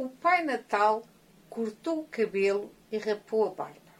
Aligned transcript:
o 0.00 0.08
Pai 0.08 0.42
Natal 0.42 1.04
cortou 1.50 2.00
o 2.00 2.06
cabelo 2.06 2.74
e 2.90 2.96
rapou 2.96 3.44
a 3.48 3.50
barba. 3.50 3.92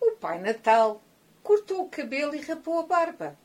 O 0.00 0.16
Pai 0.16 0.40
Natal 0.40 1.00
cortou 1.40 1.84
o 1.84 1.88
cabelo 1.88 2.34
e 2.34 2.40
rapou 2.40 2.80
a 2.80 2.82
barba. 2.82 3.38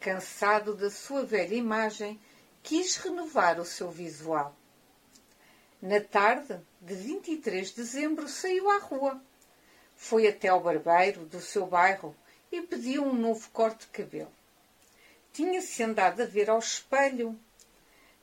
Cansado 0.00 0.74
da 0.74 0.90
sua 0.90 1.24
velha 1.24 1.54
imagem, 1.54 2.20
quis 2.60 2.96
renovar 2.96 3.60
o 3.60 3.64
seu 3.64 3.88
visual. 3.88 4.52
Na 5.80 6.00
tarde 6.00 6.60
de 6.80 6.92
23 6.92 7.68
de 7.68 7.76
dezembro 7.76 8.28
saiu 8.28 8.68
à 8.68 8.78
rua. 8.78 9.22
Foi 9.94 10.26
até 10.26 10.48
ao 10.48 10.60
barbeiro 10.60 11.24
do 11.24 11.40
seu 11.40 11.68
bairro 11.68 12.16
e 12.50 12.60
pediu 12.62 13.04
um 13.04 13.14
novo 13.14 13.48
corte 13.50 13.86
de 13.86 13.92
cabelo. 13.92 14.32
Tinha-se 15.32 15.84
andado 15.84 16.20
a 16.20 16.26
ver 16.26 16.50
ao 16.50 16.58
espelho, 16.58 17.38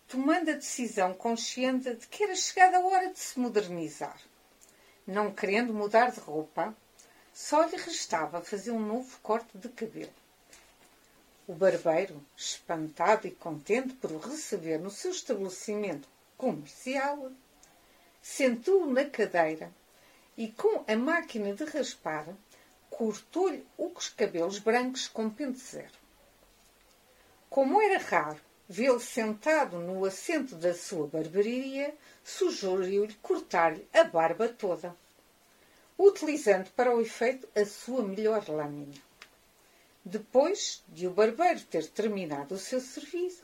tomando 0.10 0.50
a 0.50 0.56
decisão 0.56 1.14
consciente 1.14 1.94
de 1.94 2.08
que 2.08 2.24
era 2.24 2.36
chegada 2.36 2.78
a 2.78 2.86
hora 2.86 3.14
de 3.14 3.20
se 3.20 3.40
modernizar. 3.40 4.20
Não 5.06 5.32
querendo 5.32 5.72
mudar 5.72 6.12
de 6.12 6.20
roupa, 6.20 6.76
só 7.32 7.64
lhe 7.66 7.78
restava 7.78 8.42
fazer 8.42 8.72
um 8.72 8.80
novo 8.80 9.20
corte 9.22 9.56
de 9.56 9.70
cabelo. 9.70 10.12
O 11.48 11.54
barbeiro, 11.54 12.20
espantado 12.36 13.28
e 13.28 13.32
contente 13.32 13.94
por 13.94 14.12
o 14.12 14.18
receber 14.18 14.80
no 14.80 14.90
seu 14.90 15.12
estabelecimento 15.12 16.10
comercial, 16.36 17.32
sentou-o 18.20 18.92
na 18.92 19.06
cadeira 19.06 19.72
e, 20.36 20.48
com 20.48 20.84
a 20.88 20.96
máquina 20.96 21.54
de 21.54 21.66
raspar, 21.66 22.26
cortou-lhe 22.90 23.64
os 23.78 24.10
cabelos 24.10 24.58
brancos 24.58 25.08
com 25.08 25.30
pente 25.30 25.60
zero. 25.60 26.00
Como 27.48 27.80
era 27.80 28.00
raro 28.00 28.49
vê-lo 28.70 29.02
sentado 29.02 29.80
no 29.80 30.06
assento 30.06 30.56
da 30.56 30.74
sua 30.74 31.08
barbearia, 31.08 31.94
sugeriu-lhe 32.24 33.16
cortar-lhe 33.16 33.86
a 33.92 34.06
barba 34.06 34.48
toda 34.48 34.96
utilizando 36.00 36.72
para 36.72 36.96
o 36.96 37.02
efeito 37.02 37.46
a 37.54 37.66
sua 37.66 38.02
melhor 38.02 38.48
lâmina. 38.48 38.96
Depois 40.06 40.82
de 40.88 41.06
o 41.06 41.12
barbeiro 41.12 41.60
ter 41.66 41.86
terminado 41.88 42.56
o 42.56 42.58
seu 42.58 42.80
serviço, 42.80 43.44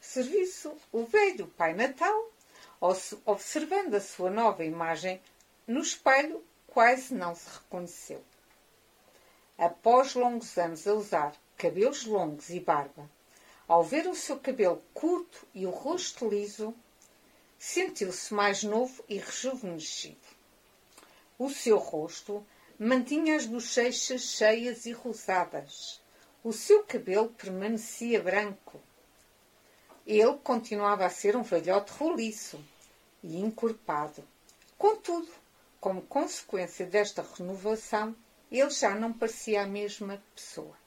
serviço 0.00 0.74
o 0.90 1.04
velho 1.04 1.46
Pai 1.48 1.74
Natal, 1.74 2.30
observando 3.26 3.94
a 3.94 4.00
sua 4.00 4.30
nova 4.30 4.64
imagem 4.64 5.20
no 5.66 5.80
espelho, 5.80 6.42
quase 6.66 7.12
não 7.12 7.34
se 7.34 7.46
reconheceu. 7.50 8.22
Após 9.58 10.14
longos 10.14 10.56
anos 10.56 10.88
a 10.88 10.94
usar 10.94 11.36
cabelos 11.58 12.06
longos 12.06 12.48
e 12.48 12.58
barba, 12.58 13.08
ao 13.72 13.82
ver 13.82 14.06
o 14.06 14.14
seu 14.14 14.38
cabelo 14.38 14.82
curto 14.92 15.48
e 15.54 15.64
o 15.64 15.70
rosto 15.70 16.28
liso, 16.28 16.74
sentiu-se 17.58 18.34
mais 18.34 18.62
novo 18.62 19.02
e 19.08 19.16
rejuvenescido. 19.16 20.28
O 21.38 21.48
seu 21.48 21.78
rosto 21.78 22.46
mantinha 22.78 23.34
as 23.34 23.46
bochechas 23.46 24.20
cheias 24.20 24.84
e 24.84 24.92
rosadas. 24.92 26.02
O 26.44 26.52
seu 26.52 26.84
cabelo 26.84 27.30
permanecia 27.30 28.20
branco. 28.20 28.78
Ele 30.06 30.36
continuava 30.44 31.06
a 31.06 31.10
ser 31.10 31.34
um 31.34 31.42
velhote 31.42 31.92
roliço 31.92 32.62
e 33.22 33.40
encorpado. 33.40 34.22
Contudo, 34.76 35.32
como 35.80 36.02
consequência 36.02 36.84
desta 36.84 37.26
renovação, 37.38 38.14
ele 38.50 38.68
já 38.68 38.94
não 38.94 39.14
parecia 39.14 39.62
a 39.62 39.66
mesma 39.66 40.22
pessoa. 40.34 40.81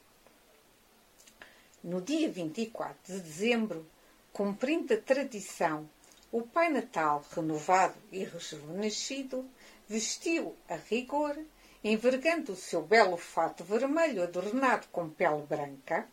No 1.86 2.02
dia 2.02 2.28
24 2.31 3.14
de 3.14 3.19
dezembro, 3.19 3.86
cumprindo 4.33 4.91
a 4.91 4.97
tradição, 4.97 5.88
o 6.31 6.41
Pai 6.41 6.67
Natal, 6.67 7.23
renovado 7.30 7.94
e 8.11 8.23
rejuvenescido, 8.23 9.47
vestiu 9.88 10.56
a 10.67 10.78
rigor, 10.78 11.38
envergando 11.83 12.53
o 12.53 12.56
seu 12.56 12.81
belo 12.81 13.17
fato 13.17 13.63
vermelho 13.63 14.23
adornado 14.23 14.88
com 14.91 15.07
pele 15.12 15.44
branca, 15.44 16.09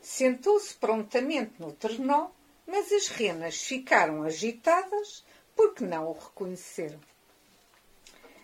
sentou-se 0.00 0.72
prontamente 0.72 1.52
no 1.58 1.72
trenó, 1.72 2.30
mas 2.66 2.90
as 2.90 3.08
renas 3.08 3.60
ficaram 3.60 4.22
agitadas 4.22 5.22
porque 5.54 5.84
não 5.84 6.06
o 6.06 6.12
reconheceram. 6.14 6.98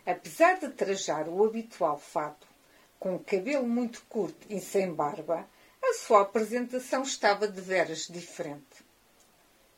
Apesar 0.04 0.58
de 0.58 0.68
trajar 0.68 1.30
o 1.30 1.42
habitual 1.46 1.98
fato, 1.98 2.46
com 3.00 3.16
o 3.16 3.24
cabelo 3.24 3.66
muito 3.66 4.04
curto 4.06 4.46
e 4.50 4.60
sem 4.60 4.92
barba, 4.92 5.48
a 5.84 5.94
sua 5.94 6.22
apresentação 6.22 7.02
estava 7.02 7.48
de 7.48 7.60
veras 7.60 8.06
diferente. 8.06 8.84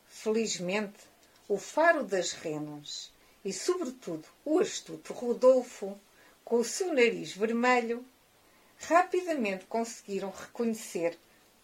Felizmente, 0.07 0.99
o 1.47 1.57
faro 1.57 2.03
das 2.03 2.31
renas 2.31 3.11
e, 3.43 3.51
sobretudo, 3.51 4.25
o 4.43 4.59
astuto 4.59 5.13
Rodolfo, 5.13 5.99
com 6.43 6.57
o 6.57 6.63
seu 6.63 6.93
nariz 6.93 7.33
vermelho, 7.33 8.05
rapidamente 8.79 9.65
conseguiram 9.65 10.29
reconhecer 10.29 11.17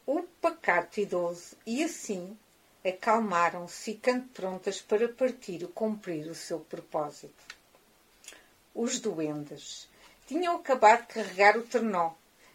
o 0.05 0.23
pacato 0.41 0.99
idoso 0.99 1.55
e, 1.65 1.83
assim, 1.83 2.37
acalmaram-se, 2.83 3.93
ficando 3.93 4.27
prontas 4.29 4.81
para 4.81 5.07
partir 5.07 5.61
e 5.61 5.67
cumprir 5.67 6.27
o 6.27 6.35
seu 6.35 6.59
propósito. 6.59 7.43
Os 8.73 8.99
duendes 8.99 9.87
tinham 10.27 10.55
acabado 10.55 11.01
de 11.01 11.13
carregar 11.13 11.57
o 11.57 11.63
trenó, 11.63 12.13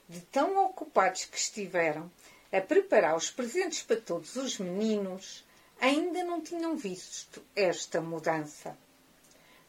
de 0.08 0.20
tão 0.20 0.64
ocupados 0.64 1.24
que 1.24 1.36
estiveram 1.36 2.10
a 2.52 2.60
preparar 2.60 3.16
os 3.16 3.30
presentes 3.30 3.82
para 3.82 4.00
todos 4.00 4.36
os 4.36 4.58
meninos, 4.58 5.44
ainda 5.80 6.22
não 6.24 6.40
tinham 6.40 6.76
visto 6.76 7.42
esta 7.54 8.00
mudança 8.00 8.76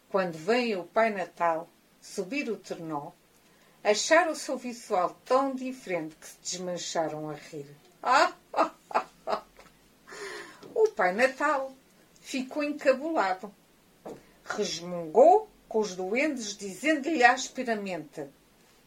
quando 0.10 0.38
veio 0.38 0.82
o 0.82 0.88
Pai 0.88 1.10
Natal 1.10 1.70
subir 2.02 2.50
o 2.50 2.58
trenó, 2.58 3.12
acharam 3.84 4.32
o 4.32 4.36
seu 4.36 4.58
visual 4.58 5.18
tão 5.26 5.54
diferente 5.54 6.16
que 6.16 6.28
se 6.28 6.38
desmancharam 6.42 7.30
a 7.30 7.34
rir. 7.34 7.68
O 10.74 10.90
Pai 10.92 11.12
Natal 11.12 11.74
ficou 12.22 12.64
encabulado. 12.64 13.52
Resmungou 14.44 15.50
com 15.68 15.80
os 15.80 15.96
doentes, 15.96 16.56
dizendo-lhe 16.56 17.24
asperamente: 17.24 18.28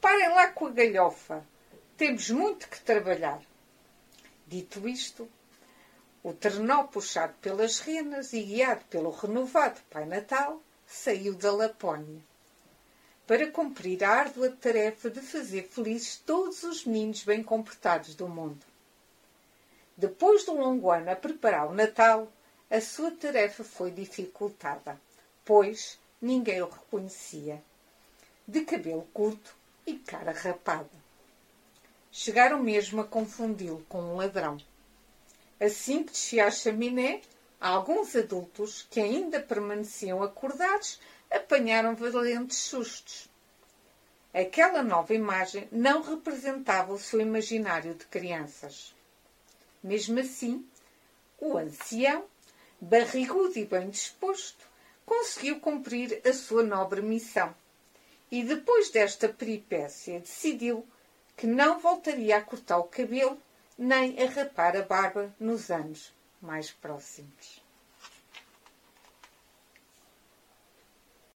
Parem 0.00 0.30
lá 0.30 0.48
com 0.48 0.66
a 0.66 0.70
galhofa, 0.70 1.46
temos 1.96 2.30
muito 2.30 2.68
que 2.68 2.80
trabalhar. 2.80 3.42
Dito 4.46 4.88
isto, 4.88 5.28
o 6.22 6.32
trenó 6.32 6.84
puxado 6.84 7.34
pelas 7.42 7.80
renas 7.80 8.32
e 8.32 8.42
guiado 8.42 8.84
pelo 8.86 9.10
renovado 9.10 9.80
Pai 9.90 10.06
Natal, 10.06 10.62
saiu 10.86 11.34
da 11.34 11.52
Lapónia 11.52 12.20
para 13.26 13.48
cumprir 13.48 14.02
a 14.02 14.10
árdua 14.10 14.50
tarefa 14.50 15.08
de 15.08 15.20
fazer 15.20 15.68
felizes 15.68 16.16
todos 16.16 16.64
os 16.64 16.84
meninos 16.84 17.22
bem 17.22 17.44
comportados 17.44 18.14
do 18.16 18.26
mundo. 18.26 18.66
Depois 19.96 20.44
de 20.44 20.50
um 20.50 20.58
longo 20.58 20.90
ano 20.90 21.12
a 21.12 21.14
preparar 21.14 21.68
o 21.68 21.74
Natal, 21.74 22.26
a 22.68 22.80
sua 22.80 23.12
tarefa 23.12 23.62
foi 23.62 23.92
dificultada, 23.92 25.00
pois 25.44 25.96
ninguém 26.20 26.60
o 26.60 26.68
reconhecia, 26.68 27.62
de 28.48 28.62
cabelo 28.62 29.06
curto 29.12 29.59
e 29.86 29.94
cara 29.94 30.32
rapada. 30.32 30.90
Chegaram 32.12 32.62
mesmo 32.62 33.00
a 33.00 33.04
confundi-lo 33.04 33.84
com 33.88 34.00
um 34.00 34.16
ladrão. 34.16 34.58
Assim 35.60 36.02
que 36.02 36.12
descia 36.12 36.46
a 36.46 36.50
chaminé, 36.50 37.20
Alguns 37.60 38.16
adultos 38.16 38.86
que 38.90 38.98
ainda 38.98 39.38
permaneciam 39.38 40.22
acordados 40.22 40.98
apanharam 41.30 41.94
valentes 41.94 42.56
sustos. 42.56 43.28
Aquela 44.32 44.82
nova 44.82 45.12
imagem 45.12 45.68
não 45.70 46.00
representava 46.00 46.90
o 46.90 46.98
seu 46.98 47.20
imaginário 47.20 47.92
de 47.92 48.06
crianças. 48.06 48.94
Mesmo 49.82 50.20
assim, 50.20 50.66
o 51.38 51.58
ancião, 51.58 52.24
barrigudo 52.80 53.58
e 53.58 53.66
bem 53.66 53.90
disposto, 53.90 54.64
conseguiu 55.04 55.60
cumprir 55.60 56.22
a 56.26 56.32
sua 56.32 56.62
nobre 56.62 57.02
missão. 57.02 57.54
E 58.30 58.44
depois 58.44 58.90
desta 58.90 59.28
peripécia, 59.28 60.20
decidiu 60.20 60.86
que 61.36 61.46
não 61.46 61.80
voltaria 61.80 62.36
a 62.36 62.42
cortar 62.42 62.78
o 62.78 62.84
cabelo 62.84 63.36
nem 63.76 64.22
a 64.22 64.28
rapar 64.28 64.76
a 64.76 64.82
barba 64.82 65.34
nos 65.40 65.70
anos 65.70 66.14
mais 66.40 66.70
próximos. 66.70 67.62